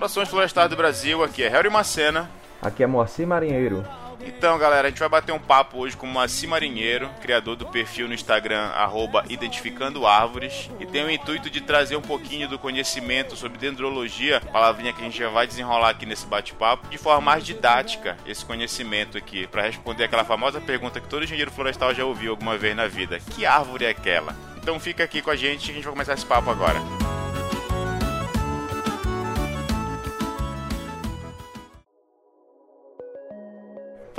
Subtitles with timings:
[0.00, 2.30] Saudações florestais do Brasil, aqui é Harry Macena.
[2.62, 3.84] Aqui é Moacir Marinheiro.
[4.24, 7.66] Então, galera, a gente vai bater um papo hoje com o Moacir Marinheiro, criador do
[7.66, 12.58] perfil no Instagram, arroba Identificando Árvores, e tem o intuito de trazer um pouquinho do
[12.58, 17.20] conhecimento sobre dendrologia, palavrinha que a gente já vai desenrolar aqui nesse bate-papo, de forma
[17.20, 22.06] mais didática, esse conhecimento aqui, para responder aquela famosa pergunta que todo engenheiro florestal já
[22.06, 24.34] ouviu alguma vez na vida: que árvore é aquela?
[24.56, 26.80] Então fica aqui com a gente a gente vai começar esse papo agora.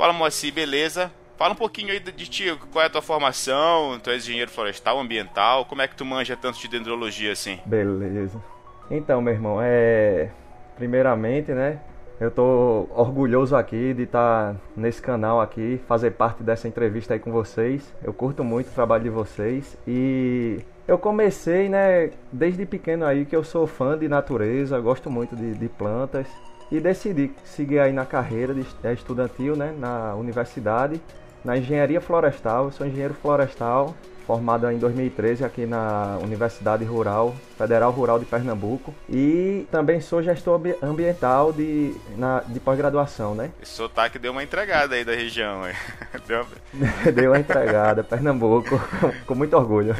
[0.02, 1.12] Fala Moacir, beleza?
[1.38, 4.00] Fala um pouquinho aí de ti, qual é a tua formação?
[4.02, 7.60] Tu és engenheiro florestal, ambiental, como é que tu manja tanto de dendrologia assim?
[7.64, 8.42] Beleza.
[8.90, 10.28] Então, meu irmão, é.
[10.74, 11.78] Primeiramente, né?
[12.18, 17.20] Eu tô orgulhoso aqui de estar tá nesse canal aqui, fazer parte dessa entrevista aí
[17.20, 17.94] com vocês.
[18.02, 23.36] Eu curto muito o trabalho de vocês e eu comecei, né, desde pequeno aí que
[23.36, 26.26] eu sou fã de natureza, gosto muito de, de plantas
[26.72, 30.98] e decidi seguir aí na carreira de, é, estudantil, né, na universidade,
[31.44, 32.64] na engenharia florestal.
[32.64, 33.94] Eu sou engenheiro florestal,
[34.26, 38.94] formado em 2013 aqui na Universidade Rural, Federal Rural de Pernambuco.
[39.06, 43.50] E também sou gestor ambiental de, na, de pós-graduação, né?
[43.62, 45.64] Esse sotaque deu uma entregada aí da região.
[46.26, 46.46] deu...
[47.12, 48.80] deu uma entregada, Pernambuco,
[49.26, 49.94] com muito orgulho.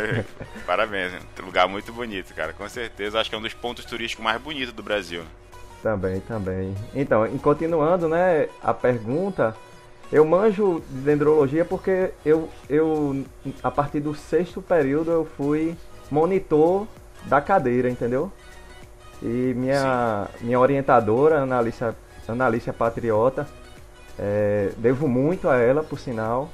[0.64, 1.12] Parabéns,
[1.44, 3.20] lugar muito bonito, cara, com certeza.
[3.20, 5.22] Acho que é um dos pontos turísticos mais bonitos do Brasil.
[5.82, 6.74] Também, também.
[6.94, 9.54] Então, continuando, né, a pergunta,
[10.12, 13.24] eu manjo de dendrologia porque eu, eu,
[13.62, 15.76] a partir do sexto período, eu fui
[16.08, 16.86] monitor
[17.24, 18.30] da cadeira, entendeu?
[19.20, 21.96] E minha, minha orientadora, Analícia,
[22.28, 23.48] Analícia Patriota,
[24.18, 26.48] é, devo muito a ela, por sinal,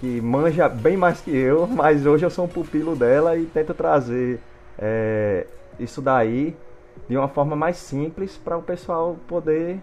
[0.00, 3.74] que manja bem mais que eu, mas hoje eu sou um pupilo dela e tento
[3.74, 4.40] trazer
[4.76, 5.46] é,
[5.78, 6.56] isso daí
[7.08, 9.78] de uma forma mais simples para o pessoal poder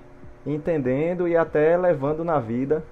[0.45, 2.83] ir entendendo e até levando na vida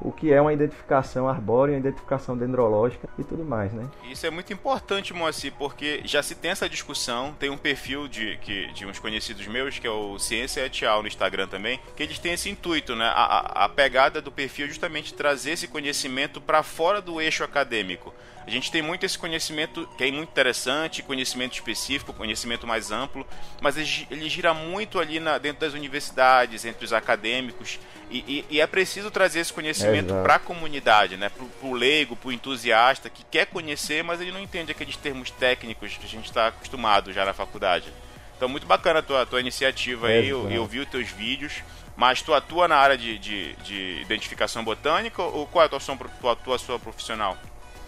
[0.00, 3.88] o que é uma identificação arbórea, uma identificação dendrológica e tudo mais, né?
[4.10, 8.36] Isso é muito importante, Moacir, porque já se tem essa discussão, tem um perfil de,
[8.38, 12.18] que, de uns conhecidos meus, que é o Ciência Etial no Instagram também, que eles
[12.18, 13.06] têm esse intuito, né?
[13.14, 18.12] A, a pegada do perfil é justamente trazer esse conhecimento para fora do eixo acadêmico.
[18.46, 23.26] A gente tem muito esse conhecimento que é muito interessante, conhecimento específico, conhecimento mais amplo,
[23.60, 28.60] mas ele, gira muito ali na, dentro das universidades, entre os acadêmicos, e, e, e
[28.60, 31.28] é preciso trazer esse conhecimento para a comunidade, né?
[31.28, 35.28] para o leigo, para o entusiasta que quer conhecer, mas ele não entende aqueles termos
[35.28, 37.92] técnicos que a gente está acostumado já na faculdade.
[38.36, 41.62] Então, muito bacana a tua, tua iniciativa aí, eu, eu vi os teus vídeos.
[41.96, 45.80] Mas tu atua na área de, de, de identificação botânica ou qual é a tua,
[46.20, 47.38] tua atuação profissional?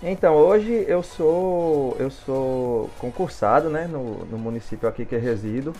[0.03, 5.73] Então, hoje eu sou eu sou concursado, né, no, no município aqui que resido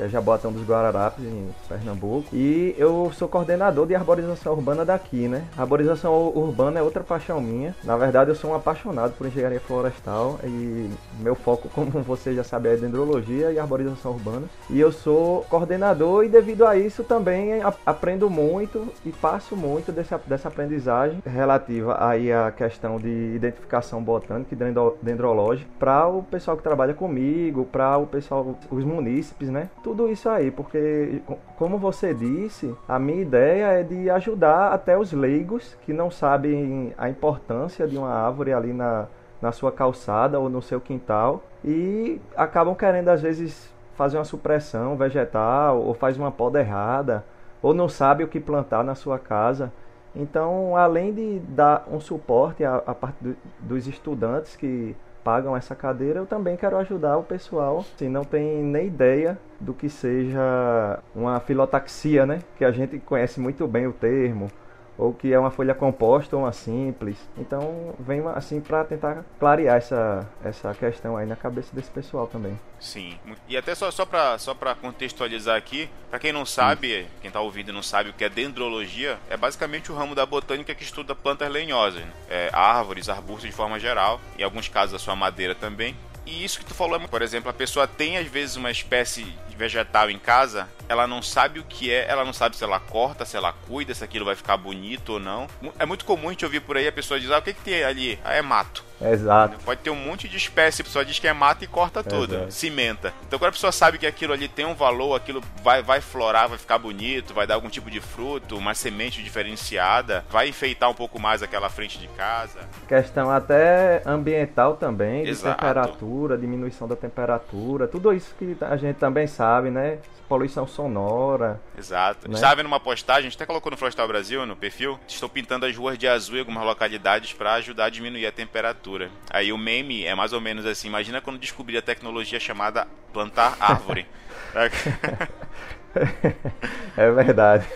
[0.00, 2.34] que é Jabotão dos Guararapes, em Pernambuco.
[2.34, 5.44] E eu sou coordenador de arborização urbana daqui, né?
[5.58, 7.74] arborização urbana é outra paixão minha.
[7.84, 12.42] Na verdade, eu sou um apaixonado por engenharia florestal e meu foco, como você já
[12.42, 14.46] sabe, é dendrologia e arborização urbana.
[14.70, 20.18] E eu sou coordenador e devido a isso também aprendo muito e passo muito dessa,
[20.26, 26.62] dessa aprendizagem relativa aí à questão de identificação botânica e dendrológica para o pessoal que
[26.62, 29.68] trabalha comigo, para o pessoal, os munícipes, né?
[29.90, 31.20] Tudo isso aí, porque,
[31.58, 36.94] como você disse, a minha ideia é de ajudar até os leigos que não sabem
[36.96, 39.08] a importância de uma árvore ali na,
[39.42, 44.96] na sua calçada ou no seu quintal e acabam querendo, às vezes, fazer uma supressão
[44.96, 47.24] vegetal ou faz uma poda errada
[47.60, 49.72] ou não sabe o que plantar na sua casa.
[50.14, 55.74] Então, além de dar um suporte a, a parte do, dos estudantes que pagam essa
[55.74, 60.98] cadeira, eu também quero ajudar o pessoal que não tem nem ideia do que seja
[61.14, 62.40] uma filotaxia, né?
[62.56, 64.50] Que a gente conhece muito bem o termo,
[65.00, 67.16] ou que é uma folha composta ou uma simples.
[67.38, 72.58] Então, vem assim para tentar clarear essa, essa questão aí na cabeça desse pessoal também.
[72.78, 73.18] Sim.
[73.48, 77.08] E até só, só para só contextualizar aqui, para quem não sabe, Sim.
[77.22, 80.74] quem está ouvindo não sabe o que é dendrologia, é basicamente o ramo da botânica
[80.74, 82.12] que estuda plantas lenhosas, né?
[82.28, 85.96] é, árvores, arbustos de forma geral, em alguns casos a sua madeira também.
[86.26, 89.26] E isso que tu falou, por exemplo, a pessoa tem às vezes uma espécie
[89.60, 93.24] vegetal em casa ela não sabe o que é, ela não sabe se ela corta,
[93.24, 95.46] se ela cuida, se aquilo vai ficar bonito ou não.
[95.78, 97.62] É muito comum a gente ouvir por aí a pessoa dizer, ah, o que, que
[97.62, 98.18] tem ali?
[98.24, 98.84] Ah, é mato.
[99.00, 99.56] Exato.
[99.64, 102.34] Pode ter um monte de espécie, a pessoa diz que é mato e corta tudo,
[102.34, 102.52] Exato.
[102.52, 103.14] cimenta.
[103.26, 106.48] Então quando a pessoa sabe que aquilo ali tem um valor, aquilo vai, vai florar,
[106.48, 110.94] vai ficar bonito, vai dar algum tipo de fruto, uma semente diferenciada, vai enfeitar um
[110.94, 112.58] pouco mais aquela frente de casa.
[112.88, 115.54] Questão até ambiental também, Exato.
[115.54, 119.98] de temperatura, diminuição da temperatura, tudo isso que a gente também sabe sabe, né?
[120.28, 121.60] Poluição sonora.
[121.76, 122.28] Exato.
[122.28, 122.34] Né?
[122.34, 124.98] Estava vendo uma postagem, a gente até colocou no Florestal Brasil, no perfil.
[125.08, 129.10] Estou pintando as ruas de azul em algumas localidades para ajudar a diminuir a temperatura.
[129.28, 133.56] Aí o meme é mais ou menos assim: imagina quando descobrir a tecnologia chamada plantar
[133.58, 134.06] árvore.
[136.96, 137.66] é verdade.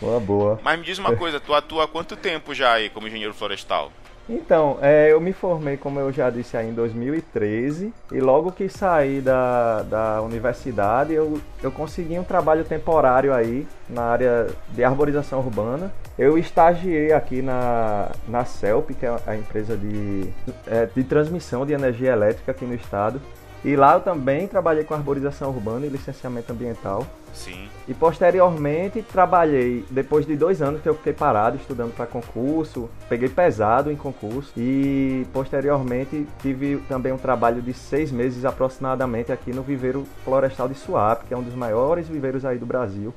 [0.00, 0.58] Uma boa.
[0.62, 3.92] Mas me diz uma coisa, tu atua há quanto tempo já aí como engenheiro florestal?
[4.28, 8.68] Então, é, eu me formei, como eu já disse, aí em 2013 e logo que
[8.68, 15.38] saí da, da universidade eu, eu consegui um trabalho temporário aí na área de arborização
[15.38, 15.92] urbana.
[16.18, 20.28] Eu estagiei aqui na, na CELP, que é a empresa de,
[20.66, 23.20] é, de transmissão de energia elétrica aqui no estado.
[23.66, 27.04] E lá eu também trabalhei com arborização urbana e licenciamento ambiental.
[27.34, 27.68] Sim.
[27.88, 33.28] E posteriormente trabalhei, depois de dois anos que eu fiquei parado estudando para concurso, peguei
[33.28, 39.62] pesado em concurso e posteriormente tive também um trabalho de seis meses aproximadamente aqui no
[39.62, 43.12] viveiro florestal de Suape, que é um dos maiores viveiros aí do Brasil.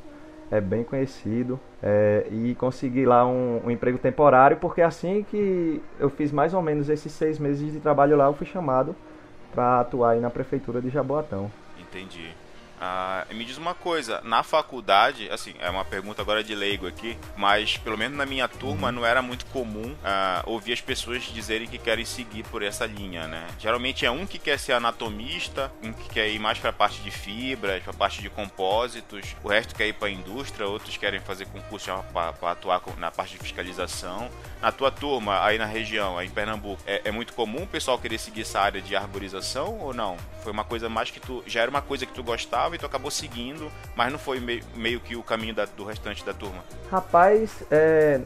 [0.50, 6.10] É bem conhecido é, e consegui lá um, um emprego temporário porque assim que eu
[6.10, 8.96] fiz mais ou menos esses seis meses de trabalho lá, eu fui chamado
[9.52, 11.52] para atuar aí na prefeitura de Jaboatão.
[11.78, 12.36] Entendi.
[12.80, 17.18] Ah, me diz uma coisa, na faculdade, assim, é uma pergunta agora de leigo aqui,
[17.36, 18.94] mas pelo menos na minha turma uhum.
[18.94, 23.28] não era muito comum ah, ouvir as pessoas dizerem que querem seguir por essa linha,
[23.28, 23.48] né?
[23.60, 27.02] Geralmente é um que quer ser anatomista, um que quer ir mais para a parte
[27.02, 30.96] de fibras, para a parte de compósitos, o resto quer ir para a indústria, outros
[30.96, 34.30] querem fazer concurso para atuar na parte de fiscalização.
[34.62, 37.98] Na tua turma, aí na região, aí em Pernambuco, é, é muito comum o pessoal
[37.98, 40.18] querer seguir essa área de arborização ou não?
[40.44, 41.44] Foi uma coisa mais que tu.
[41.46, 44.64] Já era uma coisa que tu gostava e tu acabou seguindo, mas não foi meio,
[44.76, 46.64] meio que o caminho da, do restante da turma?
[46.90, 48.22] Rapaz, é,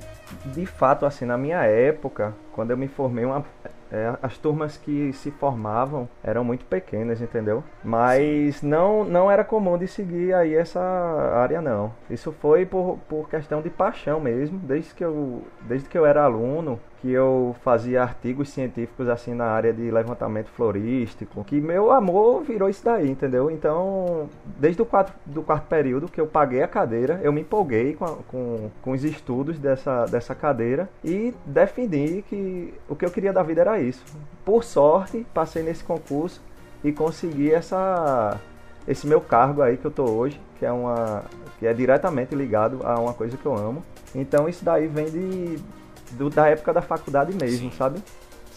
[0.46, 3.46] de fato, assim, na minha época, quando eu me formei, uma,
[3.92, 7.64] é, as turmas que se formavam eram muito pequenas, entendeu?
[7.84, 11.94] Mas não, não era comum de seguir aí essa área não.
[12.10, 16.24] Isso foi por, por questão de paixão mesmo, desde que eu, desde que eu era
[16.24, 22.44] aluno, que eu fazia artigos científicos assim na área de levantamento florístico, que meu amor
[22.44, 23.52] virou isso daí, entendeu?
[23.52, 27.94] Então, desde o quarto, do quarto período que eu paguei a cadeira, eu me empolguei
[27.94, 33.12] com, a, com, com os estudos dessa, dessa cadeira e defini que o que eu
[33.12, 34.02] queria da vida era isso.
[34.46, 36.42] Por sorte, passei nesse concurso
[36.86, 38.40] e consegui essa
[38.88, 41.24] esse meu cargo aí que eu tô hoje, que é uma
[41.60, 43.84] que é diretamente ligado a uma coisa que eu amo.
[44.16, 45.60] Então isso daí vem de
[46.14, 47.78] do, da época da faculdade mesmo, Sim.
[47.78, 48.04] sabe?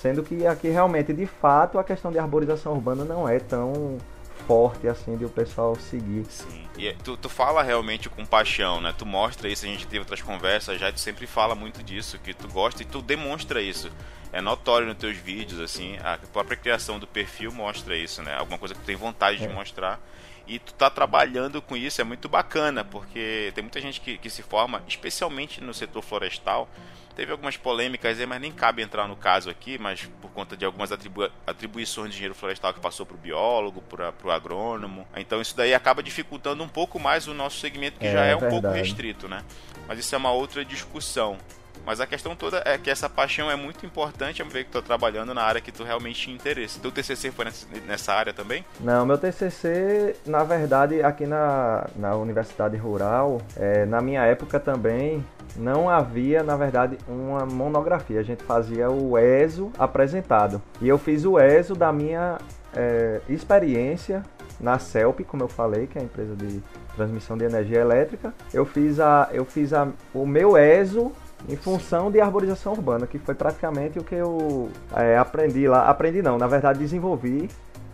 [0.01, 3.99] Sendo que aqui realmente, de fato, a questão de arborização urbana não é tão
[4.47, 6.25] forte assim de o pessoal seguir.
[6.29, 6.67] Sim.
[6.77, 8.95] E é, tu, tu fala realmente com paixão, né?
[8.97, 12.33] Tu mostra isso, a gente teve outras conversas já, tu sempre fala muito disso, que
[12.33, 13.91] tu gosta e tu demonstra isso.
[14.33, 18.35] É notório nos teus vídeos, assim, a própria criação do perfil mostra isso, né?
[18.35, 19.47] Alguma coisa que tu tem vontade é.
[19.47, 20.01] de mostrar
[20.47, 24.31] e tu tá trabalhando com isso, é muito bacana, porque tem muita gente que, que
[24.31, 26.69] se forma, especialmente no setor florestal,
[27.17, 30.67] Teve algumas polêmicas aí, mas nem cabe entrar no caso aqui, mas por conta de
[30.67, 35.09] algumas atribu atribuições de engenheiro florestal que passou para o biólogo, para o agrônomo.
[35.17, 38.33] Então isso daí acaba dificultando um pouco mais o nosso segmento, que é, já é,
[38.33, 38.63] é um verdade.
[38.63, 39.43] pouco restrito, né?
[39.89, 41.39] Mas isso é uma outra discussão.
[41.87, 44.81] Mas a questão toda é que essa paixão é muito importante, é ver que tu
[44.81, 46.81] tá trabalhando na área que tu realmente tinha interesse.
[46.81, 47.47] Teu TCC foi
[47.87, 48.65] nessa área também?
[48.81, 55.25] Não, meu TCC, na verdade, aqui na, na Universidade Rural, é, na minha época também,
[55.55, 58.19] não havia, na verdade, uma monografia.
[58.19, 60.61] A gente fazia o ESO apresentado.
[60.81, 62.39] E eu fiz o ESO da minha
[62.75, 64.25] é, experiência
[64.59, 66.61] na CELP, como eu falei, que é a empresa de
[66.97, 68.35] transmissão de energia elétrica.
[68.53, 71.13] Eu fiz, a, eu fiz a, o meu ESO
[71.49, 75.89] em função de arborização urbana, que foi praticamente o que eu é, aprendi lá.
[75.89, 77.49] Aprendi não, na verdade desenvolvi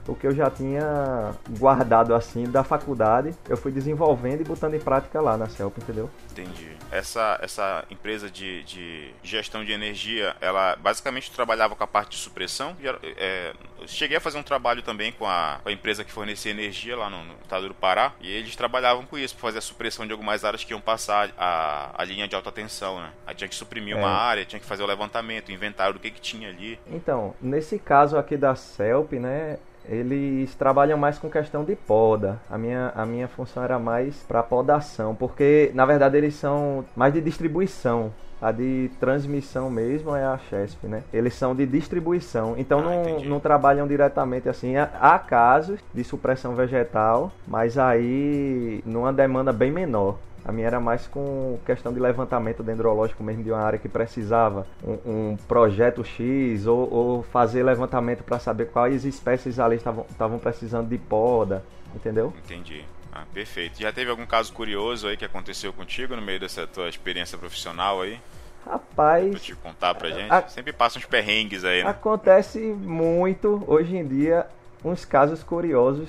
[0.07, 4.81] o que eu já tinha guardado assim da faculdade, eu fui desenvolvendo e botando em
[4.81, 6.11] prática lá na CELP, entendeu?
[6.31, 6.73] Entendi.
[6.91, 12.17] Essa, essa empresa de, de gestão de energia, ela basicamente trabalhava com a parte de
[12.17, 12.77] supressão.
[13.17, 13.55] É,
[13.87, 17.09] cheguei a fazer um trabalho também com a, com a empresa que fornecia energia lá
[17.09, 20.13] no, no, estado do Pará, e eles trabalhavam com isso, para fazer a supressão de
[20.13, 23.11] algumas áreas que iam passar a, a linha de alta tensão, né?
[23.27, 23.99] Aí tinha que suprimir é.
[23.99, 26.79] uma área, tinha que fazer o levantamento, o inventário do que, que tinha ali.
[26.87, 32.41] Então, nesse caso aqui da CELP, né, eles trabalham mais com questão de poda.
[32.51, 37.13] A minha, a minha função era mais para podação, porque na verdade eles são mais
[37.13, 38.13] de distribuição.
[38.41, 41.05] A de transmissão mesmo é a Chesp, né?
[41.13, 44.75] Eles são de distribuição, então ah, não, não trabalham diretamente assim.
[44.77, 50.17] Há casos de supressão vegetal, mas aí numa demanda bem menor.
[50.45, 54.67] A minha era mais com questão de levantamento dendrológico mesmo de uma área que precisava
[54.83, 60.89] um, um projeto X ou, ou fazer levantamento para saber quais espécies ali estavam precisando
[60.89, 62.33] de poda, entendeu?
[62.45, 62.85] Entendi.
[63.13, 63.79] Ah, perfeito.
[63.79, 68.01] Já teve algum caso curioso aí que aconteceu contigo no meio dessa tua experiência profissional
[68.01, 68.19] aí?
[68.65, 69.31] Rapaz.
[69.31, 70.33] Pra te contar pra gente?
[70.33, 70.49] A...
[70.49, 71.91] Sempre passa uns perrengues aí, né?
[71.91, 74.47] Acontece muito hoje em dia
[74.85, 76.09] uns casos curiosos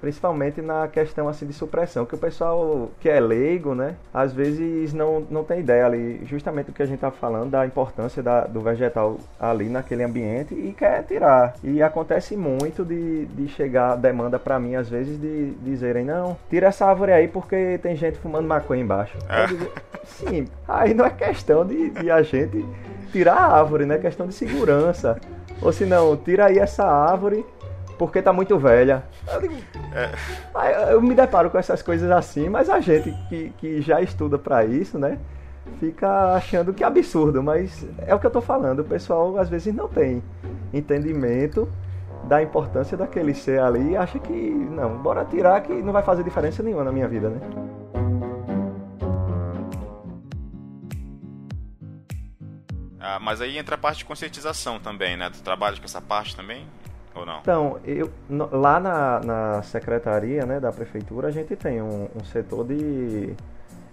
[0.00, 4.92] principalmente na questão assim de supressão, que o pessoal que é leigo, né, às vezes
[4.92, 8.42] não, não tem ideia ali, justamente o que a gente tá falando da importância da,
[8.44, 11.54] do vegetal ali naquele ambiente e quer tirar.
[11.62, 16.36] E acontece muito de, de chegar demanda para mim às vezes de, de dizerem, não,
[16.48, 19.18] tira essa árvore aí porque tem gente fumando maconha embaixo.
[19.28, 19.46] É.
[19.46, 19.70] Digo,
[20.04, 22.64] Sim, aí não é questão de, de a gente
[23.10, 23.96] tirar a árvore, né?
[23.96, 25.18] É questão de segurança.
[25.62, 27.44] Ou se não, tira aí essa árvore
[27.98, 29.04] porque tá muito velha.
[29.32, 29.54] Eu, digo,
[29.94, 30.92] é.
[30.92, 34.64] eu me deparo com essas coisas assim, mas a gente que, que já estuda para
[34.64, 35.18] isso, né?
[35.80, 38.80] Fica achando que é absurdo, mas é o que eu tô falando.
[38.80, 40.22] O pessoal às vezes não tem
[40.72, 41.68] entendimento
[42.24, 46.22] da importância daquele ser ali e acha que, não, bora tirar que não vai fazer
[46.22, 47.40] diferença nenhuma na minha vida, né?
[52.98, 55.28] Ah, mas aí entra a parte de conscientização também, né?
[55.28, 56.66] Tu trabalhas com essa parte também?
[57.14, 57.38] Ou não?
[57.40, 62.66] Então, eu, lá na, na secretaria né, da prefeitura, a gente tem um, um setor
[62.66, 63.34] de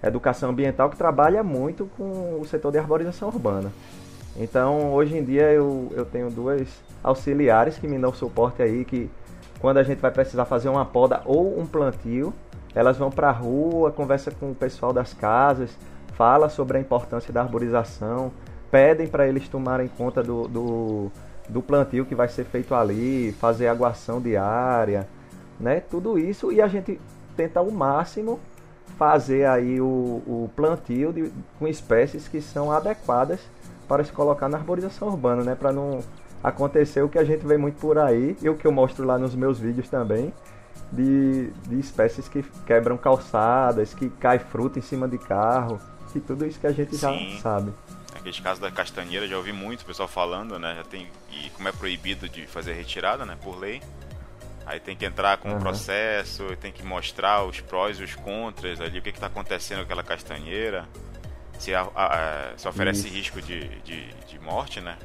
[0.03, 3.71] educação ambiental que trabalha muito com o setor de arborização urbana.
[4.35, 6.67] Então, hoje em dia, eu, eu tenho duas
[7.03, 9.09] auxiliares que me dão suporte aí, que
[9.59, 12.33] quando a gente vai precisar fazer uma poda ou um plantio,
[12.73, 15.77] elas vão para a rua, conversa com o pessoal das casas,
[16.13, 18.31] fala sobre a importância da arborização,
[18.71, 21.11] pedem para eles tomarem conta do, do
[21.49, 25.07] do plantio que vai ser feito ali, fazer aguação diária,
[25.59, 25.79] né?
[25.79, 26.99] Tudo isso e a gente
[27.35, 28.39] tenta ao máximo
[28.97, 33.39] fazer aí o, o plantio de, com espécies que são adequadas
[33.87, 35.55] para se colocar na arborização urbana, né?
[35.55, 35.99] Para não
[36.43, 39.17] acontecer o que a gente vê muito por aí e o que eu mostro lá
[39.17, 40.33] nos meus vídeos também,
[40.91, 45.79] de, de espécies que quebram calçadas, que cai fruta em cima de carro,
[46.15, 47.01] e tudo isso que a gente Sim.
[47.01, 47.71] já sabe.
[48.21, 50.75] Aqueles casos da castanheira, já ouvi muito o pessoal falando, né?
[50.75, 53.35] Já tem, e como é proibido de fazer retirada, né?
[53.41, 53.81] Por lei.
[54.63, 55.59] Aí tem que entrar com o uhum.
[55.59, 59.85] processo, tem que mostrar os prós e os contras ali, o que está acontecendo com
[59.85, 60.87] aquela castanheira.
[61.57, 63.15] Se, a, a, se oferece Isso.
[63.15, 64.97] risco de, de, de morte, né?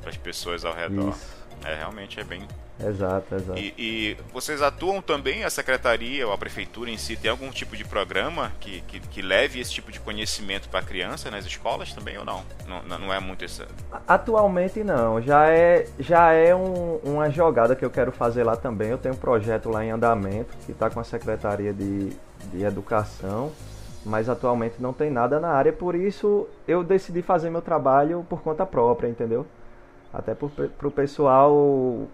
[0.00, 1.10] Para as pessoas ao redor.
[1.10, 1.43] Isso.
[1.64, 2.46] É, realmente é bem,
[2.80, 3.58] Exato, exato.
[3.58, 7.76] E, e, vocês atuam também, a secretaria ou a prefeitura em si, tem algum tipo
[7.76, 11.92] de programa que, que, que leve esse tipo de conhecimento para a criança nas escolas
[11.92, 12.42] também ou não?
[12.66, 13.66] Não, não é muito essa.
[14.08, 18.88] Atualmente não, já é, já é um, uma jogada que eu quero fazer lá também.
[18.88, 22.10] Eu tenho um projeto lá em andamento que está com a Secretaria de,
[22.52, 23.52] de Educação,
[24.04, 28.42] mas atualmente não tem nada na área, por isso eu decidi fazer meu trabalho por
[28.42, 29.46] conta própria, entendeu?
[30.14, 32.06] Até para o pessoal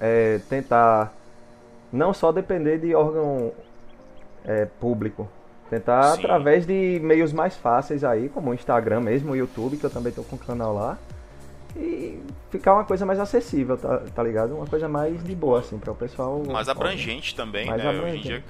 [0.00, 1.14] é, tentar
[1.92, 3.52] não só depender de órgão
[4.44, 5.28] é, público,
[5.70, 6.20] tentar Sim.
[6.20, 10.10] através de meios mais fáceis aí, como o Instagram mesmo, o YouTube, que eu também
[10.10, 10.98] estou com o canal lá,
[11.74, 12.20] e
[12.50, 14.54] ficar uma coisa mais acessível, tá, tá ligado?
[14.54, 16.42] Uma coisa mais de boa, assim, para o pessoal.
[16.46, 17.88] Mais abrangente também, mais né?
[17.88, 18.18] Abrangente.
[18.18, 18.40] Hoje em dia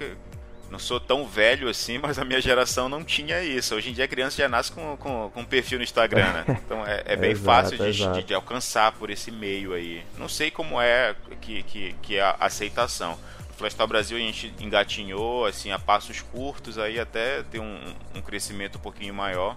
[0.71, 3.75] não sou tão velho assim, mas a minha geração não tinha isso.
[3.75, 6.45] Hoje em dia a criança já nasce com, com, com um perfil no Instagram, né?
[6.67, 10.05] Então é, é bem exato, fácil de, de, de, alcançar por esse meio aí.
[10.19, 13.19] Não sei como é que, que, que é a aceitação.
[13.49, 17.79] No Flashtal Brasil a gente engatinhou assim a passos curtos aí até ter um,
[18.15, 19.57] um crescimento um pouquinho maior.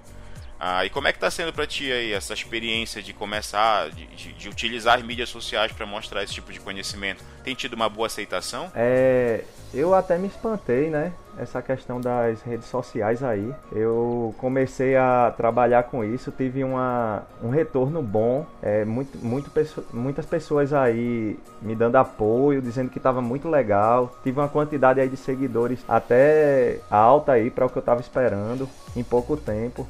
[0.59, 4.05] Ah, e como é que está sendo para ti aí essa experiência de começar, de,
[4.07, 7.23] de, de utilizar mídias sociais para mostrar esse tipo de conhecimento?
[7.43, 8.69] Tem tido uma boa aceitação?
[8.75, 11.13] É, eu até me espantei, né?
[11.37, 13.53] Essa questão das redes sociais aí.
[13.71, 18.45] Eu comecei a trabalhar com isso, tive uma, um retorno bom.
[18.61, 19.49] É, muito, muito,
[19.93, 24.13] muitas pessoas aí me dando apoio, dizendo que estava muito legal.
[24.21, 28.67] Tive uma quantidade aí de seguidores até alta aí para o que eu estava esperando
[28.93, 29.87] em pouco tempo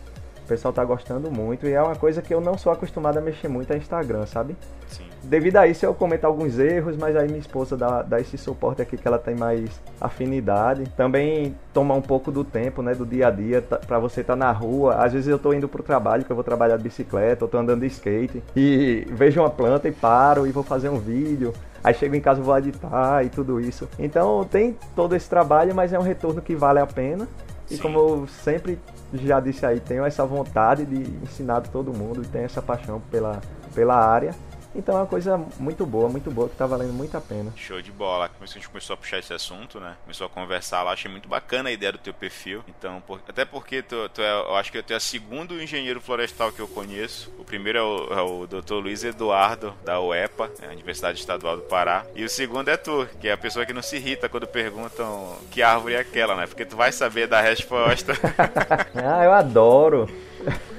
[0.49, 3.47] pessoal tá gostando muito e é uma coisa que eu não sou acostumado a mexer
[3.47, 4.57] muito é Instagram, sabe?
[4.87, 5.03] Sim.
[5.23, 8.81] Devido a isso eu comento alguns erros, mas aí minha esposa dá, dá esse suporte
[8.81, 9.69] aqui que ela tem mais
[10.01, 10.85] afinidade.
[10.97, 14.33] Também toma um pouco do tempo, né, do dia a dia, tá, para você estar
[14.33, 14.95] tá na rua.
[14.95, 17.57] Às vezes eu tô indo pro trabalho, que eu vou trabalhar de bicicleta, eu tô
[17.57, 21.53] andando de skate e vejo uma planta e paro e vou fazer um vídeo.
[21.83, 23.87] Aí chego em casa vou editar e tudo isso.
[23.99, 27.27] Então tem todo esse trabalho, mas é um retorno que vale a pena.
[27.69, 27.81] E Sim.
[27.81, 28.79] como eu sempre
[29.13, 33.41] já disse aí, tenho essa vontade de ensinar todo mundo, tenho essa paixão pela,
[33.73, 34.33] pela área.
[34.75, 37.51] Então é uma coisa muito boa, muito boa, que tá valendo muito a pena.
[37.55, 38.29] Show de bola.
[38.43, 39.95] isso a gente começou a puxar esse assunto, né?
[40.03, 42.63] Começou a conversar lá, achei muito bacana a ideia do teu perfil.
[42.67, 45.99] Então, por, até porque tu, tu é, eu acho que tu é o segundo engenheiro
[45.99, 47.31] florestal que eu conheço.
[47.39, 48.75] O primeiro é o, é o Dr.
[48.75, 52.05] Luiz Eduardo, da UEPA, né, Universidade Estadual do Pará.
[52.15, 55.37] E o segundo é tu, que é a pessoa que não se irrita quando perguntam
[55.51, 56.45] que árvore é aquela, né?
[56.45, 58.13] Porque tu vai saber da resposta.
[58.95, 60.09] ah, eu adoro.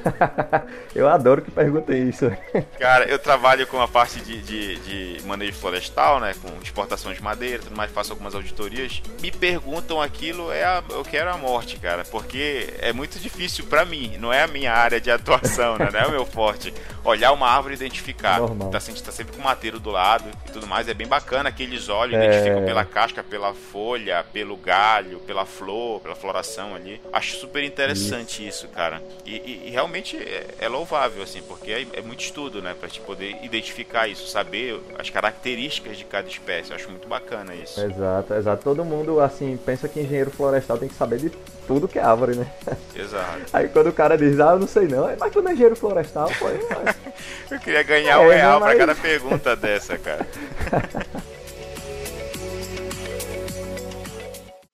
[0.94, 2.30] eu adoro que perguntem isso.
[2.78, 4.76] Cara, eu trabalho com a parte de, de,
[5.16, 6.34] de, manejo florestal, né?
[6.40, 9.02] Com exportação de madeira, tudo mais, faço algumas auditorias.
[9.20, 12.04] Me perguntam aquilo, é a, eu quero a morte, cara.
[12.10, 15.88] Porque é muito difícil para mim, não é a minha área de atuação, né?
[15.92, 16.72] Não é o meu forte.
[17.04, 18.40] Olhar uma árvore e identificar.
[18.40, 18.70] Normal.
[18.70, 20.88] Tá, tá sempre com o mateiro do lado e tudo mais.
[20.88, 22.26] É bem bacana que eles olham, é...
[22.26, 27.00] identificam pela casca, pela folha, pelo galho, pela flor, pela floração ali.
[27.12, 29.02] Acho super interessante isso, isso cara.
[29.24, 32.74] E, e, e realmente é, é, louvável, assim, porque é, é, muito estudo, né?
[32.78, 36.70] Pra te poder identificar isso, saber as características de cada espécie.
[36.70, 37.80] Eu acho muito bacana isso.
[37.80, 38.62] Exato, exato.
[38.62, 41.30] Todo mundo, assim, pensa que engenheiro florestal tem que saber de
[41.66, 42.46] tudo que é árvore, né?
[42.94, 43.40] Exato.
[43.52, 45.76] Aí quando o cara diz, ah, eu não sei não, mas tu não é engenheiro
[45.76, 46.46] florestal, pô.
[47.50, 48.70] eu queria ganhar é, um real mas...
[48.70, 50.26] pra cada pergunta dessa, cara.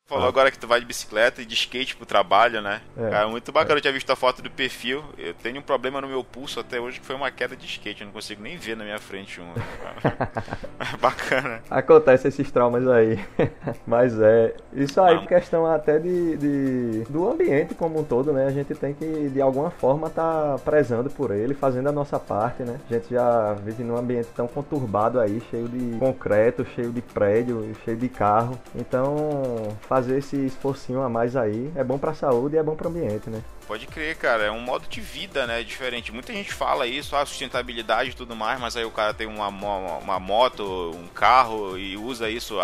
[0.06, 0.28] Falou ah.
[0.28, 2.80] agora que tu vai de bicicleta e de skate pro trabalho, né?
[2.96, 3.10] É.
[3.10, 3.74] Cara, muito bacana.
[3.74, 3.78] É.
[3.78, 5.02] Eu tinha visto a foto do perfil.
[5.18, 8.02] Eu tenho um problema no meu pulso até hoje que foi uma queda de skate.
[8.02, 9.52] Eu não consigo nem ver na minha frente um.
[11.00, 11.60] bacana.
[11.70, 13.18] Acontece esses traumas aí.
[13.86, 14.54] Mas é.
[14.72, 15.26] Isso aí, ah.
[15.26, 18.46] questão até de, de, do ambiente como um todo, né?
[18.46, 22.62] A gente tem que, de alguma forma, tá prezando por ele, fazendo a nossa parte,
[22.62, 22.78] né?
[22.88, 27.74] A gente já vive num ambiente tão conturbado aí, cheio de concreto, cheio de prédio,
[27.84, 28.58] cheio de carro.
[28.74, 32.90] Então, fazer esse esforcinho a mais aí é bom pra saúde e é bom pro
[32.90, 33.42] ambiente, né?
[33.66, 34.44] Pode crer, cara.
[34.44, 35.62] É um modo de vida, né?
[35.62, 36.12] Diferente.
[36.12, 39.26] Muita gente fala isso, a ah, sustentabilidade e tudo mais, mas aí o cara tem
[39.26, 42.58] uma, uma, uma moto, um carro e usa isso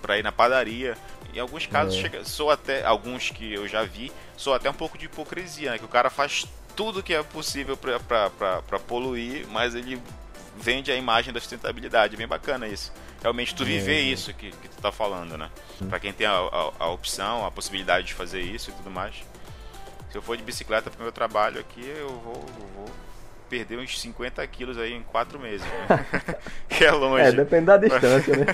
[0.00, 0.96] pra ir na padaria.
[1.34, 2.02] Em alguns casos, é.
[2.02, 5.78] chega, sou até, alguns que eu já vi, sou até um pouco de hipocrisia, né?
[5.78, 10.00] Que o cara faz tudo que é possível pra poluir, mas ele
[10.56, 12.14] vende a imagem da sustentabilidade.
[12.14, 12.92] É bem bacana isso
[13.26, 14.00] realmente tu viver é.
[14.00, 15.50] isso que, que tu tá falando, né?
[15.88, 19.16] Para quem tem a, a, a, opção, a possibilidade de fazer isso e tudo mais.
[20.10, 22.84] Se eu for de bicicleta pro meu trabalho aqui, eu vou, eu vou
[23.50, 25.66] perder uns 50 quilos aí em 4 meses.
[25.66, 26.06] Né?
[26.68, 27.24] que é longe.
[27.24, 28.46] É, depende da distância, né?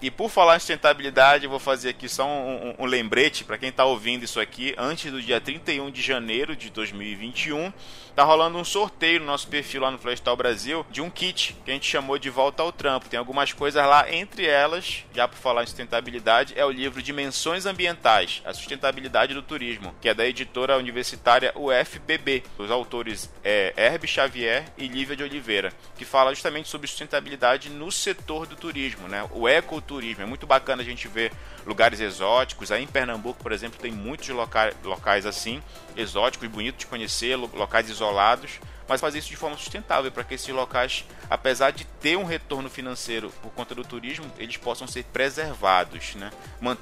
[0.00, 3.56] E por falar em sustentabilidade, eu vou fazer aqui só um, um, um lembrete para
[3.56, 4.74] quem está ouvindo isso aqui.
[4.76, 7.72] Antes do dia 31 de janeiro de 2021,
[8.14, 11.70] tá rolando um sorteio no nosso perfil lá no Florestal Brasil de um kit que
[11.70, 13.08] a gente chamou de Volta ao Trampo.
[13.08, 17.66] Tem algumas coisas lá, entre elas, já por falar em sustentabilidade, é o livro Dimensões
[17.66, 22.44] Ambientais, a sustentabilidade do turismo, que é da editora universitária UFPB.
[22.58, 27.90] Os autores é Herb Xavier e Lívia de Oliveira, que fala justamente sobre sustentabilidade no
[27.90, 29.26] setor do turismo, né?
[29.32, 30.22] O ecoturismo turismo.
[30.22, 31.32] É muito bacana a gente ver
[31.64, 32.72] lugares exóticos.
[32.72, 35.62] Aí em Pernambuco, por exemplo, tem muitos locais, locais assim,
[35.96, 40.48] exóticos, bonitos de conhecer, locais isolados, mas fazer isso de forma sustentável para que esses
[40.48, 46.14] locais, apesar de ter um retorno financeiro por conta do turismo, eles possam ser preservados,
[46.16, 46.30] né,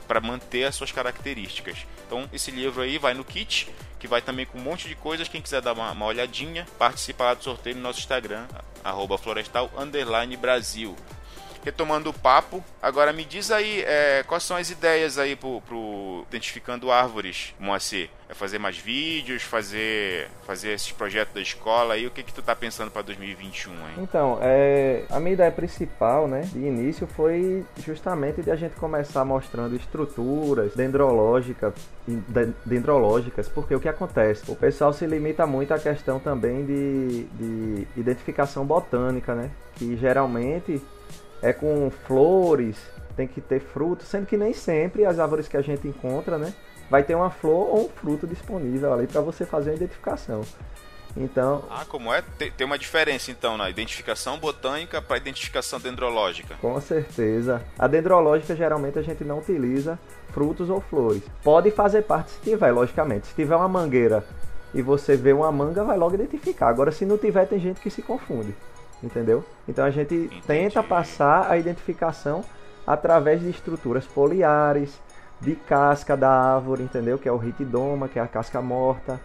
[0.09, 1.87] para manter as suas características.
[2.07, 5.29] Então esse livro aí vai no kit, que vai também com um monte de coisas.
[5.29, 8.47] Quem quiser dar uma, uma olhadinha, participa lá do sorteio no nosso Instagram,
[8.83, 9.71] arroba florestal
[10.37, 10.97] Brasil
[11.65, 16.25] retomando o papo, agora me diz aí é, quais são as ideias aí pro, pro
[16.29, 18.11] Identificando Árvores, Moacir?
[18.29, 22.43] É fazer mais vídeos, fazer fazer esses projetos da escola aí, o que que tu
[22.43, 23.95] tá pensando para 2021 aí?
[23.99, 29.25] Então, é, a minha ideia principal, né, de início foi justamente de a gente começar
[29.25, 31.75] mostrando estruturas dendrológicas,
[32.65, 34.51] dendrológicas, porque o que acontece?
[34.51, 40.81] O pessoal se limita muito à questão também de, de identificação botânica, né, que geralmente
[41.43, 42.77] é com flores,
[43.17, 46.55] tem que ter frutos, sendo que nem sempre as árvores que a gente encontra, né,
[46.89, 50.43] vai ter uma flor ou um fruto disponível ali para você fazer a identificação.
[51.15, 51.65] Então.
[51.69, 52.23] Ah, como é?
[52.57, 56.55] Tem uma diferença então na identificação botânica para identificação dendrológica.
[56.59, 57.63] Com certeza.
[57.79, 59.99] A dendrológica geralmente a gente não utiliza
[60.31, 61.23] frutos ou flores.
[61.43, 63.27] Pode fazer parte se tiver, logicamente.
[63.27, 64.25] Se tiver uma mangueira
[64.73, 66.69] e você vê uma manga, vai logo identificar.
[66.69, 68.55] Agora, se não tiver, tem gente que se confunde
[69.03, 69.45] entendeu?
[69.69, 70.43] Então a gente Entendi.
[70.47, 72.45] tenta passar a identificação
[72.87, 75.01] através de estruturas foliares,
[75.41, 77.19] de casca da árvore, entendeu?
[77.19, 79.21] Que é o ritidoma, que é a casca morta,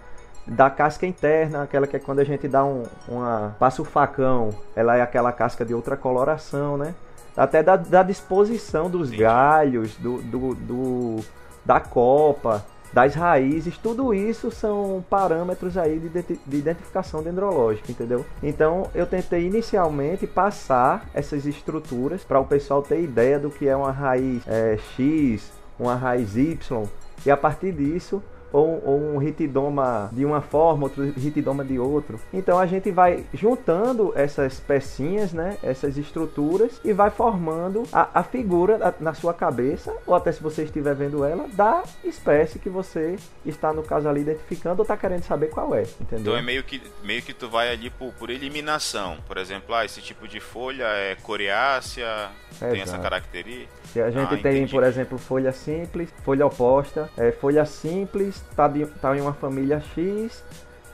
[0.48, 4.50] da casca interna, aquela que é quando a gente dá um, uma passa o facão,
[4.76, 6.96] ela é aquela casca de outra coloração, né?
[7.36, 9.24] Até da, da disposição dos Entendi.
[9.24, 11.16] galhos, do, do, do,
[11.63, 12.66] da copa.
[12.93, 16.10] Das raízes, tudo isso são parâmetros aí de,
[16.45, 18.26] de identificação dendrológica, entendeu?
[18.41, 23.76] Então eu tentei inicialmente passar essas estruturas para o pessoal ter ideia do que é
[23.76, 26.84] uma raiz é, X, uma raiz Y,
[27.26, 32.19] e a partir disso ou, ou um ritidoma de uma forma, outro ritidoma de outro.
[32.33, 38.23] Então a gente vai juntando essas pecinhas, né, essas estruturas e vai formando a, a
[38.23, 43.17] figura na sua cabeça, ou até se você estiver vendo ela, da espécie que você
[43.45, 46.19] está no caso ali identificando ou está querendo saber qual é, entendeu?
[46.19, 49.17] Então é meio que, meio que tu vai ali por, por eliminação.
[49.27, 52.29] Por exemplo, ah, esse tipo de folha é coriácea,
[52.60, 53.77] tem essa característica.
[53.91, 54.71] Se a gente ah, tem, entendi.
[54.71, 58.69] por exemplo, folha simples, folha oposta, é, folha simples está
[59.02, 60.43] tá em uma família X,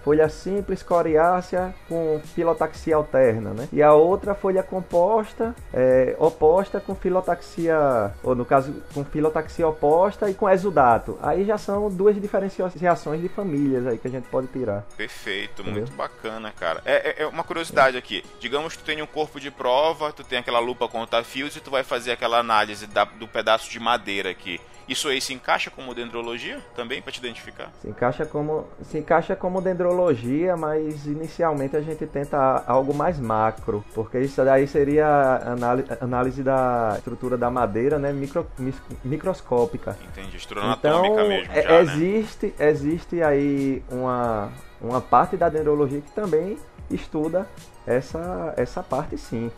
[0.04, 3.70] folha simples coriácea com filotaxia alterna, né?
[3.72, 10.30] E a outra folha composta, é, oposta com filotaxia, ou no caso com filotaxia oposta
[10.30, 11.18] e com exudato.
[11.22, 14.84] Aí já são duas diferenciações de famílias aí que a gente pode tirar.
[14.98, 15.82] Perfeito, Entendeu?
[15.82, 16.82] muito bacana, cara.
[16.86, 18.24] É, é, é, uma curiosidade aqui.
[18.40, 21.62] Digamos que tu tem um corpo de prova, tu tem aquela lupa conta fios e
[21.62, 24.60] tu vai fazer aquela análise da, do pedaço de madeira aqui.
[24.88, 27.72] Isso aí se encaixa como dendrologia também para te identificar?
[27.82, 33.84] Se encaixa como se encaixa como dendrologia, mas inicialmente a gente tenta algo mais macro,
[33.94, 38.46] porque isso daí seria análise, análise da estrutura da madeira, né, micro,
[39.04, 39.98] microscópica.
[40.04, 41.54] Entendi, estrutura então, anatômica mesmo.
[41.54, 42.70] Já, existe, né?
[42.70, 46.58] existe aí uma uma parte da dendrologia que também
[46.92, 47.48] estuda
[47.88, 49.50] essa essa parte sim.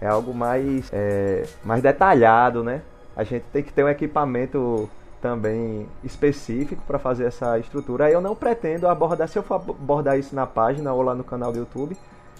[0.00, 2.80] É algo mais é, mais detalhado, né?
[3.20, 4.88] A gente tem que ter um equipamento
[5.20, 8.06] também específico para fazer essa estrutura.
[8.06, 11.22] Aí eu não pretendo abordar, se eu for abordar isso na página ou lá no
[11.22, 11.94] canal do YouTube,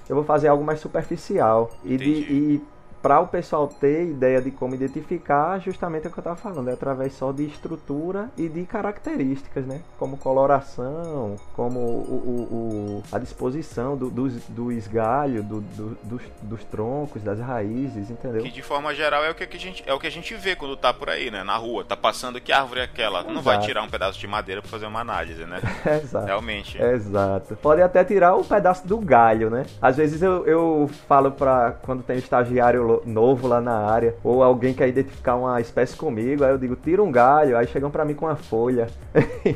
[0.08, 1.70] eu vou fazer algo mais superficial.
[1.84, 2.64] E, de, e
[3.02, 6.72] para o pessoal ter ideia de como identificar, justamente o que eu estava falando, é
[6.72, 9.80] através só de estrutura e de características, né?
[9.98, 12.56] Como coloração, como o, o,
[13.00, 18.42] o a disposição do, do, do esgalho, do, do, dos, dos, troncos, das raízes, entendeu?
[18.42, 20.54] Que de forma geral é o que a gente, é o que a gente vê
[20.54, 21.42] quando tá por aí, né?
[21.42, 23.20] Na rua, tá passando que árvore é aquela.
[23.20, 23.34] Exato.
[23.34, 25.60] Não vai tirar um pedaço de madeira para fazer uma análise, né?
[26.02, 26.26] Exato.
[26.26, 26.80] Realmente.
[26.80, 27.56] Exato.
[27.56, 29.64] Pode até tirar o um pedaço do galho, né?
[29.80, 34.74] Às vezes eu, eu falo para quando tem estagiário novo lá na área, ou alguém
[34.74, 38.14] quer identificar uma espécie comigo, aí eu digo, tira um galho, aí chegam para mim
[38.14, 38.88] com uma folha.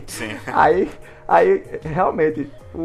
[0.07, 0.31] Sim.
[0.47, 0.91] aí,
[1.27, 2.81] aí, realmente, o,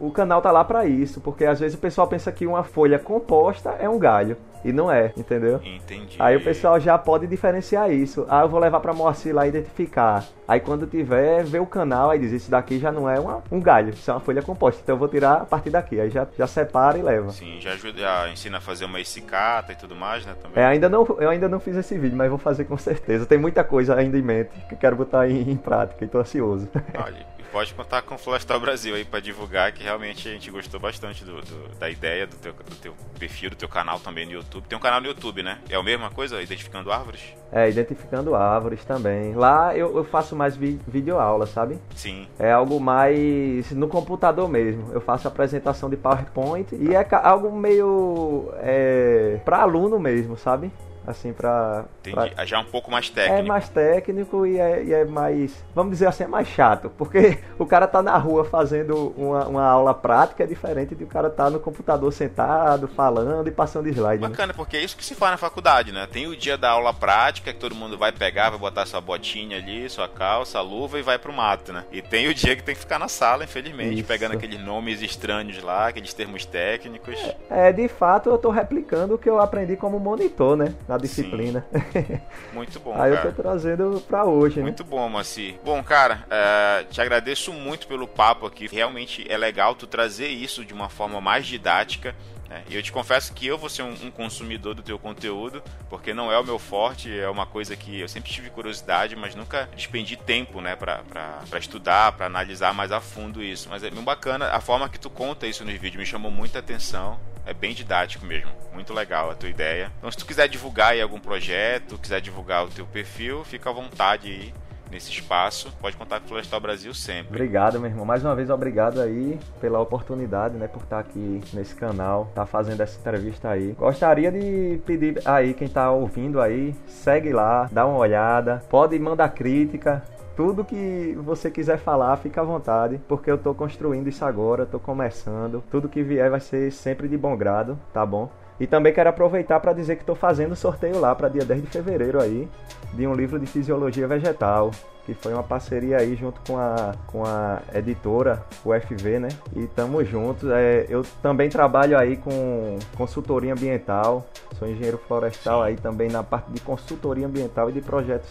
[0.00, 2.62] o, o canal tá lá para isso, porque às vezes o pessoal pensa que uma
[2.62, 4.36] folha composta é um galho.
[4.64, 5.60] E não é, entendeu?
[5.62, 6.16] Entendi.
[6.18, 8.26] Aí o pessoal já pode diferenciar isso.
[8.28, 10.24] Ah, eu vou levar pra Moacir lá identificar.
[10.46, 13.60] Aí quando tiver, vê o canal, aí diz, isso daqui já não é uma, um
[13.60, 14.80] galho, isso é uma folha composta.
[14.82, 16.00] Então eu vou tirar a partir daqui.
[16.00, 17.30] Aí já, já separa e leva.
[17.30, 20.34] Sim, já ajuda, já ensina a fazer uma escicata e tudo mais, né?
[20.42, 20.62] Também.
[20.62, 23.26] É, ainda não, eu ainda não fiz esse vídeo, mas vou fazer com certeza.
[23.26, 26.18] Tem muita coisa ainda em mente que eu quero botar em, em prática e tô
[26.18, 26.68] ansioso.
[26.94, 30.78] Olha pode contar com o Florestal Brasil aí para divulgar, que realmente a gente gostou
[30.78, 34.32] bastante do, do, da ideia do teu, do teu perfil, do teu canal também no
[34.32, 34.66] YouTube.
[34.68, 35.58] Tem um canal no YouTube, né?
[35.68, 37.22] É a mesma coisa, Identificando Árvores?
[37.50, 39.34] É, Identificando Árvores também.
[39.34, 41.78] Lá eu, eu faço mais vi, videoaula, sabe?
[41.94, 42.28] Sim.
[42.38, 44.92] É algo mais no computador mesmo.
[44.92, 50.70] Eu faço apresentação de PowerPoint e é algo meio é, para aluno mesmo, sabe?
[51.06, 52.34] Assim, pra, Entendi.
[52.34, 52.44] pra...
[52.44, 53.40] Já é um pouco mais técnico.
[53.40, 57.38] É mais técnico e é, e é, mais, vamos dizer assim, é mais chato, porque
[57.58, 61.30] o cara tá na rua fazendo uma, uma aula prática é diferente de o cara
[61.30, 64.22] tá no computador sentado, falando e passando slide.
[64.22, 64.28] Né?
[64.28, 64.54] Bacana, né?
[64.56, 66.06] porque é isso que se faz na faculdade, né?
[66.10, 69.56] Tem o dia da aula prática, que todo mundo vai pegar, vai botar sua botinha
[69.56, 71.84] ali, sua calça, luva e vai pro mato, né?
[71.90, 74.08] E tem o dia que tem que ficar na sala, infelizmente, isso.
[74.08, 77.18] pegando aqueles nomes estranhos lá, aqueles termos técnicos.
[77.50, 80.74] É, é, de fato, eu tô replicando o que eu aprendi como monitor, né?
[80.86, 81.64] Na disciplina.
[82.52, 83.28] Muito bom, Aí cara.
[83.28, 84.88] eu tô trazendo pra hoje, Muito né?
[84.88, 85.58] bom, Maci.
[85.64, 88.66] Bom, cara, uh, te agradeço muito pelo papo aqui.
[88.66, 92.14] Realmente é legal tu trazer isso de uma forma mais didática.
[92.48, 92.64] Né?
[92.68, 96.14] E eu te confesso que eu vou ser um, um, consumidor do teu conteúdo, porque
[96.14, 99.68] não é o meu forte, é uma coisa que eu sempre tive curiosidade, mas nunca
[99.76, 103.68] despendi tempo né, para estudar, para analisar mais a fundo isso.
[103.68, 106.58] Mas é bem bacana a forma que tu conta isso nos vídeos, me chamou muita
[106.58, 107.20] atenção.
[107.48, 108.50] É bem didático mesmo.
[108.74, 109.90] Muito legal a tua ideia.
[109.96, 113.72] Então, se tu quiser divulgar aí algum projeto, quiser divulgar o teu perfil, fica à
[113.72, 114.54] vontade aí
[114.90, 115.72] nesse espaço.
[115.80, 117.28] Pode contar com o Florestal Brasil sempre.
[117.28, 118.04] Obrigado, meu irmão.
[118.04, 122.82] Mais uma vez, obrigado aí pela oportunidade, né, por estar aqui nesse canal, tá fazendo
[122.82, 123.72] essa entrevista aí.
[123.72, 129.30] Gostaria de pedir aí, quem está ouvindo aí, segue lá, dá uma olhada, pode mandar
[129.30, 130.02] crítica,
[130.38, 134.78] tudo que você quiser falar, fica à vontade, porque eu tô construindo isso agora, tô
[134.78, 135.64] começando.
[135.68, 138.30] Tudo que vier vai ser sempre de bom grado, tá bom?
[138.60, 141.66] E também quero aproveitar para dizer que estou fazendo sorteio lá para dia 10 de
[141.66, 142.48] fevereiro aí,
[142.94, 144.70] de um livro de fisiologia vegetal,
[145.04, 149.28] que foi uma parceria aí junto com a, com a editora UFV, né?
[149.56, 150.48] E tamo juntos.
[150.50, 154.24] É, eu também trabalho aí com consultoria ambiental,
[154.56, 158.30] sou engenheiro florestal aí também na parte de consultoria ambiental e de projetos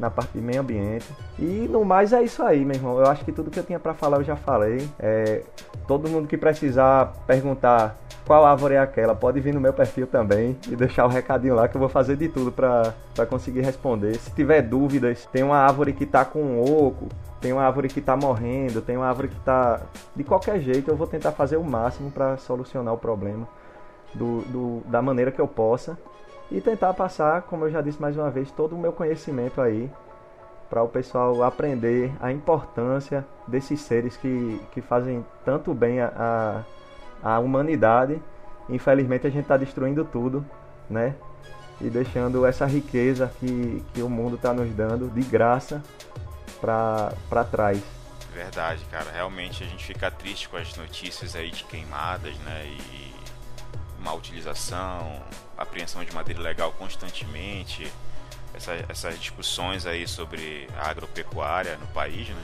[0.00, 1.06] na parte de meio ambiente.
[1.38, 2.98] E no mais é isso aí, meu irmão.
[2.98, 4.88] Eu acho que tudo que eu tinha para falar eu já falei.
[4.98, 5.42] É,
[5.86, 10.56] todo mundo que precisar perguntar qual árvore é aquela, pode vir no meu perfil também
[10.68, 14.14] e deixar o recadinho lá que eu vou fazer de tudo para conseguir responder.
[14.14, 17.08] Se tiver dúvidas, tem uma árvore que tá com um oco,
[17.40, 19.80] tem uma árvore que tá morrendo, tem uma árvore que tá.
[20.14, 23.48] De qualquer jeito, eu vou tentar fazer o máximo para solucionar o problema
[24.14, 25.98] do, do, da maneira que eu possa
[26.50, 29.90] e tentar passar, como eu já disse mais uma vez, todo o meu conhecimento aí
[30.68, 36.64] para o pessoal aprender a importância desses seres que, que fazem tanto bem a,
[37.22, 38.20] a, a humanidade.
[38.68, 40.44] Infelizmente a gente está destruindo tudo,
[40.88, 41.16] né?
[41.80, 45.82] E deixando essa riqueza que, que o mundo está nos dando de graça
[46.60, 47.82] para trás.
[48.32, 49.10] Verdade, cara.
[49.10, 52.66] Realmente a gente fica triste com as notícias aí de queimadas, né?
[52.66, 53.14] E
[53.98, 55.20] má utilização,
[55.60, 57.92] apreensão de madeira ilegal constantemente,
[58.54, 62.42] essa, essas discussões aí sobre a agropecuária no país, né?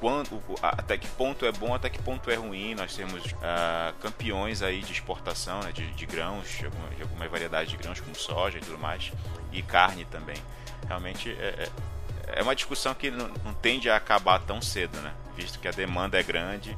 [0.00, 4.62] Quando, até que ponto é bom, até que ponto é ruim nós temos uh, campeões
[4.62, 8.14] aí de exportação né, de, de grãos, de alguma, de alguma, variedade de grãos como
[8.14, 9.12] soja e tudo mais,
[9.52, 10.36] e carne também.
[10.86, 11.68] Realmente é,
[12.26, 15.12] é, é uma discussão que não, não tende a acabar tão cedo, né?
[15.36, 16.76] Visto que a demanda é grande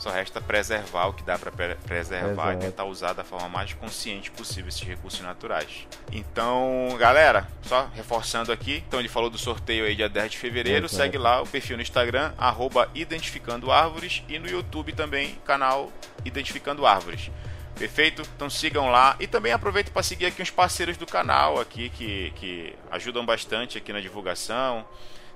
[0.00, 2.52] só resta preservar o que dá para preservar Exato.
[2.52, 5.86] e tentar usar da forma mais consciente possível esses recursos naturais.
[6.10, 10.86] Então, galera, só reforçando aqui, então ele falou do sorteio aí dia 10 de fevereiro,
[10.86, 11.02] Exato.
[11.02, 15.92] segue lá o perfil no Instagram, arroba Identificando Árvores e no YouTube também, canal
[16.24, 17.30] Identificando Árvores.
[17.78, 18.22] Perfeito?
[18.34, 22.32] Então sigam lá e também aproveito para seguir aqui uns parceiros do canal aqui que,
[22.36, 24.86] que ajudam bastante aqui na divulgação.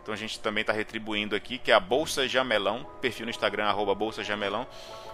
[0.05, 3.65] Então a gente também está retribuindo aqui, que é a Bolsa Jamelão, perfil no Instagram,
[3.65, 4.67] arroba Bolsa Jamelão,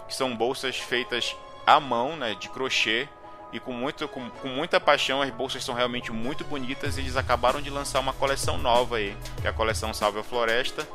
[0.05, 1.33] que são bolsas feitas
[1.65, 3.07] à mão, né, de crochê,
[3.53, 7.15] e com, muito, com, com, muita paixão, as bolsas são realmente muito bonitas e eles
[7.15, 10.85] acabaram de lançar uma coleção nova aí, que é a coleção Salve a Floresta.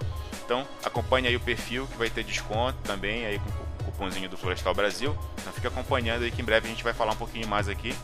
[0.44, 4.36] Então acompanhe aí o perfil que vai ter desconto também aí com o cupomzinho do
[4.36, 5.16] Florestal Brasil.
[5.40, 7.94] Então fique acompanhando aí que em breve a gente vai falar um pouquinho mais aqui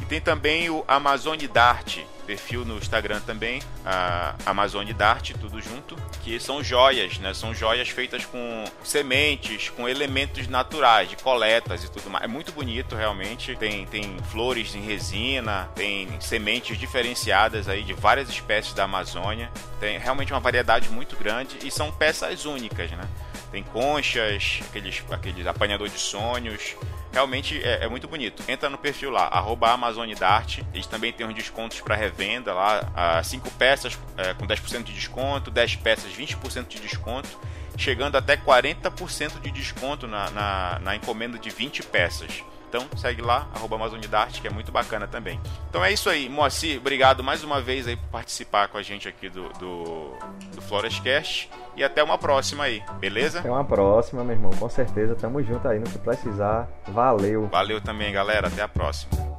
[0.00, 5.96] e tem também o Amazone Dart, perfil no Instagram também, a Amazone Dart, tudo junto,
[6.22, 7.34] que são joias, né?
[7.34, 12.24] São joias feitas com sementes, com elementos naturais, de coletas e tudo mais.
[12.24, 13.56] É muito bonito, realmente.
[13.56, 19.50] Tem, tem flores em resina, tem sementes diferenciadas aí de várias espécies da Amazônia.
[19.80, 23.08] Tem realmente uma variedade muito grande e são peças únicas, né?
[23.50, 26.76] Tem conchas, aqueles, aqueles apanhador de sonhos,
[27.12, 28.42] realmente é, é, muito bonito.
[28.48, 30.60] Entra no perfil lá, arroba Amazonidart.
[30.72, 33.22] Eles também têm uns descontos para revenda lá.
[33.22, 37.28] 5 peças é, com 10% de desconto, 10 peças 20% de desconto,
[37.76, 42.42] chegando até 40% de desconto na, na, na encomenda de 20 peças.
[42.70, 45.40] Então segue lá, arroba Amazonidarte, que é muito bacana também.
[45.68, 49.08] Então é isso aí, Moacir, obrigado mais uma vez aí por participar com a gente
[49.08, 50.12] aqui do, do,
[50.54, 51.50] do Florescast.
[51.76, 53.40] E até uma próxima aí, beleza?
[53.40, 55.16] Até uma próxima, meu irmão, com certeza.
[55.16, 56.68] Tamo junto aí no que precisar.
[56.86, 57.48] Valeu.
[57.48, 58.46] Valeu também, galera.
[58.46, 59.29] Até a próxima.